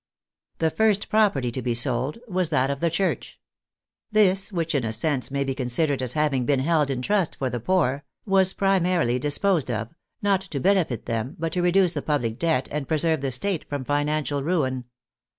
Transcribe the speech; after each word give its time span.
The 0.57 0.71
first 0.71 1.09
property 1.09 1.51
to 1.51 1.61
be 1.61 1.75
sold 1.75 2.17
was 2.27 2.49
that 2.49 2.71
of 2.71 2.79
the 2.79 2.89
Church. 2.89 3.39
This, 4.11 4.51
which 4.51 4.73
in 4.73 4.83
a 4.83 4.91
sense 4.91 5.29
may 5.29 5.43
be 5.43 5.53
considered 5.53 6.01
as 6.01 6.13
having 6.13 6.43
been 6.43 6.61
held 6.61 6.89
in 6.89 7.03
trust 7.03 7.35
for 7.35 7.51
the 7.51 7.59
poor, 7.59 8.03
was 8.25 8.53
primarily 8.53 9.19
disposed 9.19 9.69
of, 9.69 9.93
not 10.19 10.41
to 10.41 10.59
benefit 10.59 11.05
them, 11.05 11.35
but 11.37 11.53
to 11.53 11.61
reduce 11.61 11.93
the 11.93 12.01
public 12.01 12.39
debt 12.39 12.67
and 12.71 12.87
pre 12.87 12.97
serve 12.97 13.21
the 13.21 13.29
State 13.29 13.69
from 13.69 13.85
financial 13.85 14.41
ruin. 14.41 14.85